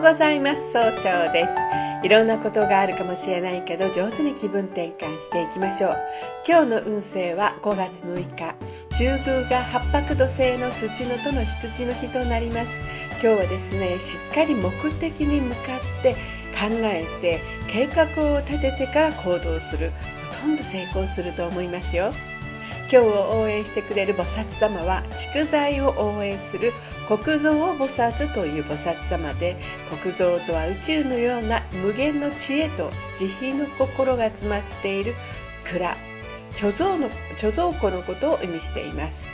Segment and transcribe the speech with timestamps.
[0.00, 0.72] ございます。
[0.72, 2.06] 総称です。
[2.06, 5.96] いろんなことがあるかもしれないけど上手に気分転換していきましょう。
[6.48, 8.54] 今日の運勢は5月6日。
[8.96, 12.70] 中宮が八白土星の土のとの羊の日となります。
[13.22, 16.14] 今日はですねしっかり目的に向かって
[16.58, 17.38] 考えて
[17.70, 19.90] 計画を立ててから行動する。
[20.30, 22.14] ほとんど成功すると思いますよ。
[22.90, 25.02] 今日を応援してくれる菩薩様は
[25.34, 26.72] 蓄財を応援する
[27.10, 29.56] 国蔵菩薩という菩薩様で
[30.00, 35.14] 国蔵とは宇宙のような無限の知恵と慈悲の心が詰まっている
[35.68, 35.96] 蔵
[36.52, 39.28] 貯蔵の貯蔵庫のことを意味しています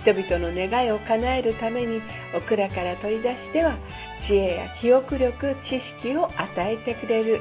[0.00, 2.00] 人々の願いを叶えるために
[2.34, 3.74] オクラから取り出しては
[4.18, 7.40] 知恵や記憶力知識を与えてくれる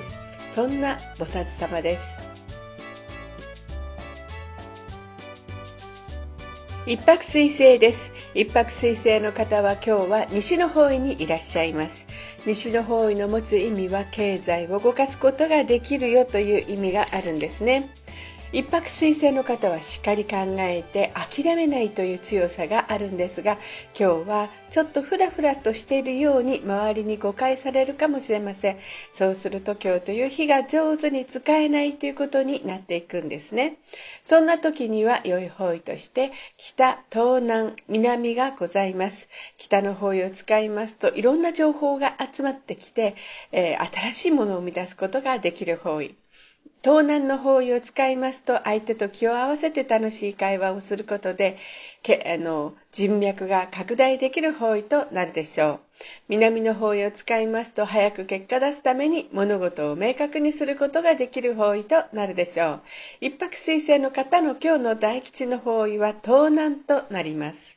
[0.54, 2.18] そんな菩薩様です
[6.88, 8.17] 一泊水星です。
[8.38, 12.06] 一泊水星の方は今日は西の方位にいらっしゃいます。
[12.46, 17.90] 西の方位の持つ意味は経済を動かすことができるよという意味があるんですね。
[18.54, 23.58] 一泊水星の方はしっかり考えて諦めないという強さがあるんですが
[24.00, 28.78] 今日はちょっとフラフラとしているように周りに誤解されるかもしれません。
[29.12, 33.78] そうすると今日という日が上手に使えないということになっていくんですね。
[34.24, 39.28] そんな時には良い方位として北東南南がございます。
[39.58, 43.16] 北の方位を使いますといろんな情報が集まってきて、
[43.52, 46.16] えー、新しいものを生み出すことができる方位。
[46.88, 51.58] 東南の方位を使いますと相手と気を合わせて楽しい会話をすることで
[52.02, 55.80] けあの人脈が拡大できる方位となるでしょう。
[56.30, 62.82] 南の方位を使いますと早く結果出すために物事を明確にすることができる方位となるでしょう。
[63.20, 67.77] 一泊水星の方の今日の大吉の方位は東南となります。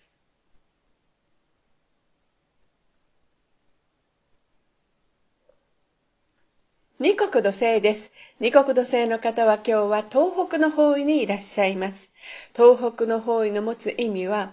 [7.02, 8.12] 二国土星です。
[8.40, 12.10] 二国土星の方は今日は東北の方位にいらっしゃいます。
[12.54, 14.52] 東北の方位の持つ意味は、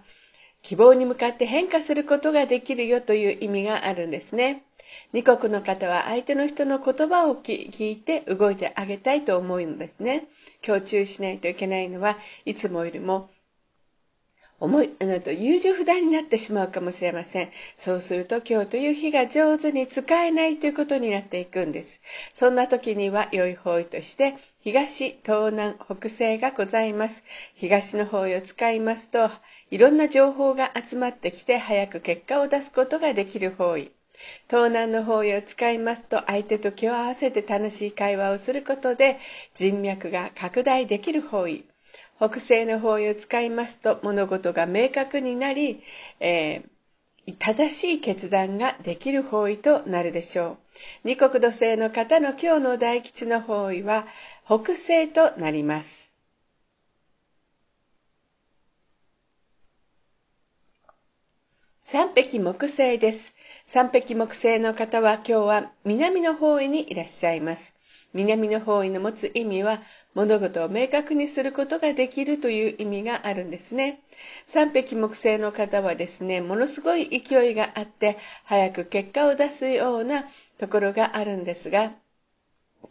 [0.62, 4.64] 希望に向かって変化することができるよという意味があるんですね。
[5.12, 10.30] 二国の方は相手の人の言葉を聞いて動いてあげたいと思うんですね。
[10.66, 13.30] 今日注意しないといけないのは、いつもよりも
[14.60, 17.52] 思い、あなと優柔不断になってしまうかもしれません。
[17.78, 22.02] そうすると今日という日が上手に使えないということになっていくんです。
[22.34, 27.24] そんな時には良い方位として東、東南、北西がございます。
[27.54, 29.30] 東の方位を使いますと
[29.70, 33.92] いろんな情報が集まってきて早く結果を出すことができる方位。
[34.50, 39.20] 東南の方位を使いますと相手と気を合わせて楽しい会話をすることで
[39.54, 41.64] 人脈が拡大できる方位。
[42.18, 45.82] 北西の方位を使いますと物事が明確になり、
[46.20, 50.58] えー、正しい決断ができる方位となるでしょう。
[51.04, 54.08] 二国土星の方の今日の大吉の方位は
[54.46, 56.08] 北西となります。
[61.90, 63.36] 三匹木星です。
[63.66, 67.77] 三匹木星の方は今日は南の方位にいらっしゃいます。
[68.14, 69.82] 南の方位の持つ意味は
[70.14, 74.02] 物事を明確にすることができるという意味があるんですね。
[74.48, 80.26] 三匹木星の方はですね、ものすごい勢いがあって早く結果を出すような
[80.58, 81.92] ところがあるんですが、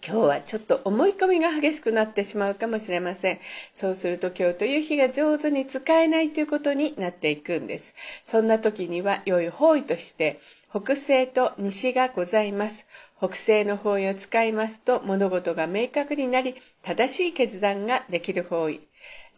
[0.06, 3.41] 今日はちょっと思い込みが激しくなってしまうかもしれません。
[3.75, 7.94] そうすると今日という日が上手に使えないということになっていくんです。
[8.25, 10.38] そんな時には良い方位として
[10.71, 12.87] 北西と西がございます。
[13.19, 18.81] 北西の方位を使いますと物事が明確になり正しい決断ができる方位。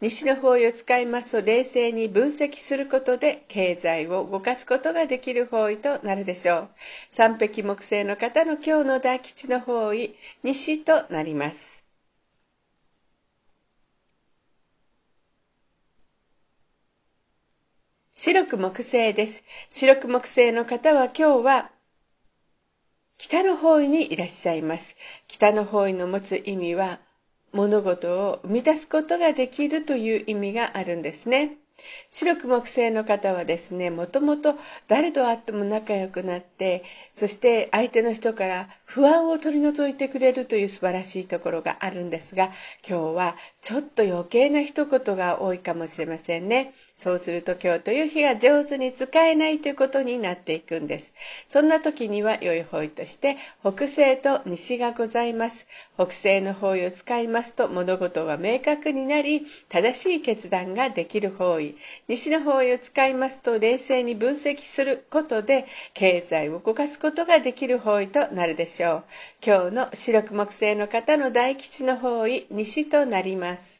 [0.01, 6.69] 西の方位を使いますと冷静に分析することで経済を動かすことができる方位となるでしょう。
[7.09, 11.85] 三匹木星の方の今日の大吉の方位、西となります。
[18.15, 19.45] 白く木星です。
[19.69, 21.71] 白く木星の方は今日は
[23.19, 24.95] 北の方位にいらっしゃいます。
[25.27, 26.99] 北の方位の持つ意味は
[27.51, 31.57] 物事を生み出すことができるという意味があるんですね。
[32.11, 34.55] 白く木星の方はですね、もともと
[34.87, 42.53] 誰と会っても仲良くなって、そして相手の人から不安を取り除いてくれるという素晴らしいところがあるんですが、
[42.87, 46.73] 今日はちょっと余計な一言が多いかもしれませんね。
[46.99, 51.13] そうすると今日という日が上手に使えないということになっていくんです。
[51.47, 55.65] そんな時には良い方位として北西と西がございます。
[55.95, 61.77] 北西の方位を使いますと物事が明確になり正しい決断ができる方位。
[62.09, 69.03] 西の方位を使いますと冷静に分析することで経済を動かすことができる方位となるでしょう。
[69.41, 73.78] 今日の白く木星の方の大吉の方位西となります。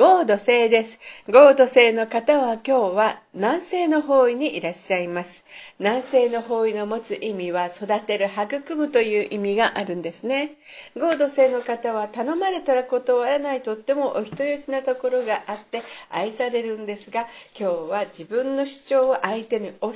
[0.00, 0.98] ゴード星です。
[1.28, 5.44] ゴード星の方は今日は南西の方位にいらっしゃいます。
[5.78, 10.52] 南西の方位の持つ意味は育てる、育むという意味があるんですね。
[10.96, 19.94] ゴード星の方は頼まれたら断らないとってもお人よしなところがあって愛されるんですが、今日は自分の主張を相手に押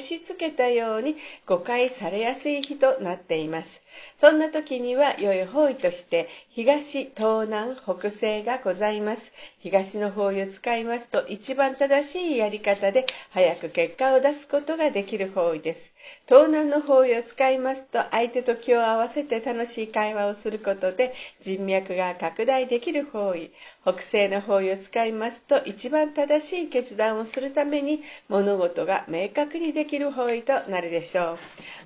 [0.00, 3.82] し付けたように誤解されやすい日となっています。
[4.16, 9.33] そんな時には良い方位として東、東南、北西がございます。
[9.58, 15.92] 東の方位を使いますと一番正しいやり方で早く結果を出すことができる方位です。
[16.28, 23.50] 東南の方位を使いますと相手と気を合わせて楽しい会話をすることで人脈が拡大できる方位。
[23.82, 31.36] 北西の方位を使いますと一番正しい決断をするために物事が明確にできる方位となるでしょう。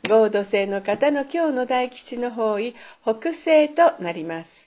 [0.09, 4.58] 合土星の方の今日の大吉の方位、北西となります。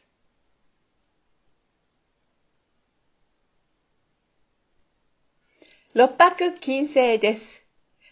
[5.93, 7.67] 六白金星です。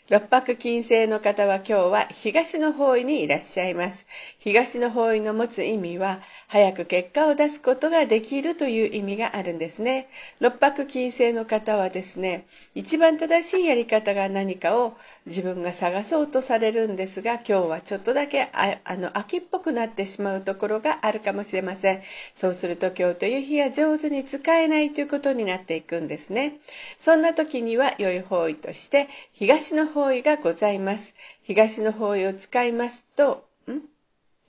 [0.10, 4.06] 六白金星の方は今日は東の方位にいらっしゃいます。
[4.38, 6.20] 東の方位の持つ意味は、
[6.52, 10.10] 早く結果を出すことができるという意味があるんですね。
[10.40, 14.98] 六白金星の方はですね、一番正しいやり方が何かを
[15.28, 22.02] 自分が探そうとされるんですが、今日はちょっとだけああの秋っぽくなってしまうところがあるかもしれません。
[22.34, 26.58] そうすると今日という日が上手に使えないということになっていくんですね。
[26.98, 31.14] そんな時には良い方位として、東の方位がございます。
[31.44, 33.99] 東の方位を使いますと、ん？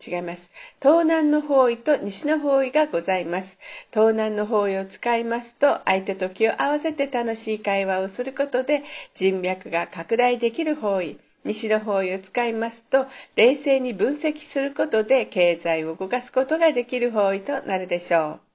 [0.04, 0.50] 違います。
[0.82, 3.58] 東南の方位と西の方位がございます。
[3.92, 8.82] 東南の方位を使いますと、相手と気を合わせて楽しい会話をすることで
[9.14, 11.18] 人脈が拡大できる方位。
[11.44, 13.06] 西の方位を使いますと、
[13.36, 18.49] 冷静に分析することで経済を動かすことができる方位となるでしょう。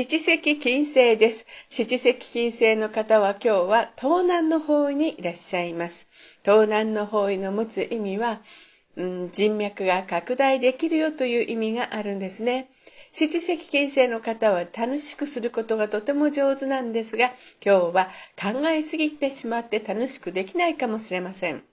[0.00, 1.44] 七石金星です。
[1.68, 6.06] 七石金星の方は今日は東南の方位にいらっしゃいます。
[6.44, 8.40] 東南の方位の持つ意味は、
[8.94, 12.70] うん、人脈が拡大できるよという意味があるんですね。
[13.10, 18.10] 七石金星の方は楽しくすることがとても上手なんですが、今日は
[18.40, 21.64] 考えすぎてしまって楽しくできないかもしれません。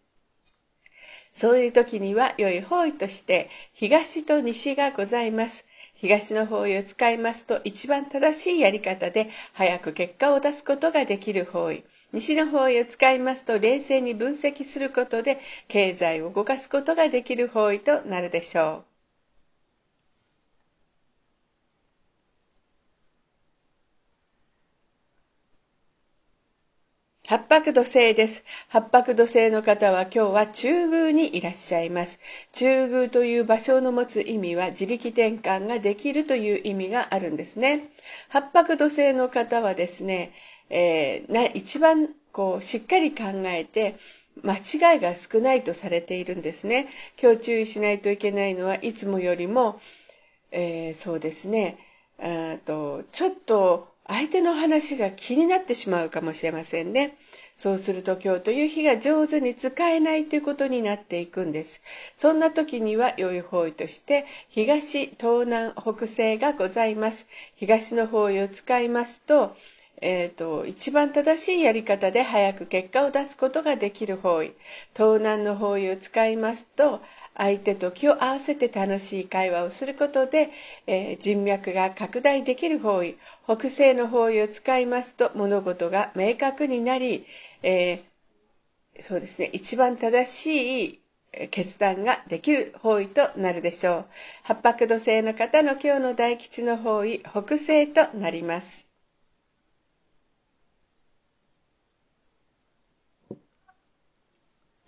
[1.36, 5.65] そういう時には良い方位として東と西がございます。
[5.96, 11.84] 東の方位を使いますと一番正しいやり方で早く結果を出すことができる方位。
[12.12, 18.95] 西の方位を使いますと冷静に分析することで経済を動かすことができる方位となるでしょう。
[27.28, 28.44] 八白土星です。
[28.68, 32.20] 八白土星の方は今日は中宮にいらっしゃいます。
[32.52, 37.90] 中宮という場所の持つ意味は自力転換ができるという意味があるんですね。
[38.30, 40.34] 八白土星の方はですね、
[40.70, 43.96] えー、な一番こうしっかり考えて
[44.44, 46.90] 間違いが少ないとされているんですね。
[47.20, 49.82] 今日注意しないといけないのはいつもよりも、
[50.52, 51.80] えー、そうですね、
[52.66, 57.18] とちょっと相手の話が気になってしまうかもしれませんね。
[57.58, 61.82] そうすると今日という日が上手に使えないということになっていくんです。
[62.16, 67.28] そんな時には良い方位として東、東南、北西がございます。
[67.56, 69.56] 東の方位を使いますと、
[70.02, 74.54] えーと、一番正しいやり方で早く結果を出すことができる方位
[74.96, 77.02] 東南の方位を使いますと
[77.38, 80.50] 相手と気を合わせて楽しい会話をすることで、
[80.88, 87.26] えー、人脈が拡大できる方位、北西の方位を使いますと物事が明確になり、
[87.62, 91.02] えー、そうですね、一番正しい
[91.52, 94.06] 決断ができる方位となるでしょう。
[94.44, 98.85] 八白土星の方の今日の大吉の方位、北西となります。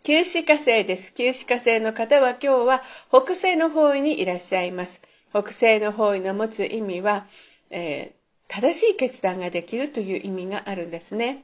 [0.08, 1.14] 九死火星です。
[1.14, 5.02] 九死火星の方は今日は北西の方位にいらっしゃいます。
[5.32, 7.26] 北西の方位の持つ意味は、
[7.72, 8.14] えー、
[8.48, 11.44] 正しい決断ができるという意味があるんですね。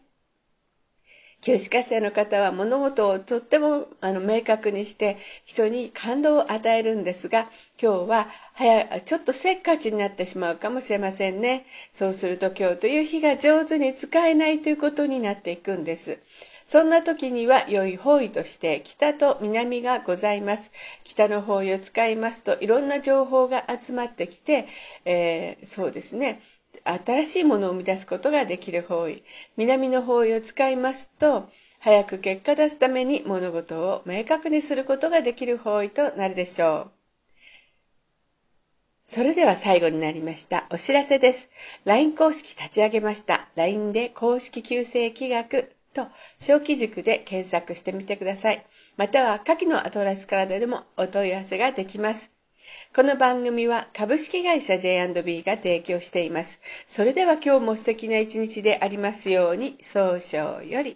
[1.42, 16.18] 旧歯科生の方は物事をとってもあの明確にして人に感動を与えるんですが今日は早ちょっとせっかちになってしまうかもしれませんねそうすると今日という日が上手に使えないということになっていくんです
[16.66, 20.72] そんな時には良い方位として北と南がございます。
[21.04, 24.68] 北の方位を使いますといろんな情報が集まってきて、
[25.06, 26.42] えー、そうですね、
[26.84, 29.24] 新しいものを生み出すことができる方位。
[29.58, 36.92] 南の方位を使いますと、早く結果出すために物事を明確にすることができる方位となるでしょう。
[39.06, 40.66] それでは最後になりました。
[40.72, 41.50] お知らせです。
[41.84, 43.50] LINE 公式立ち上げました。
[43.56, 46.08] LINE で公式旧正規学と
[46.40, 48.66] 小規塾で検索してみてください。
[48.98, 52.34] または下記のアトラスからでもお問い合わせができます。
[52.96, 56.62] この番組は株式会社 J&B が提供しています。
[56.88, 60.92] それでは今日も素敵な一日でありますように、早々より。